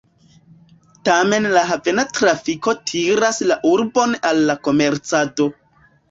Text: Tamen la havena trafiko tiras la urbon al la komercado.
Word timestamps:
Tamen 1.09 1.43
la 1.55 1.61
havena 1.71 2.05
trafiko 2.19 2.73
tiras 2.91 3.39
la 3.51 3.57
urbon 3.73 4.15
al 4.31 4.41
la 4.51 4.55
komercado. 4.69 5.47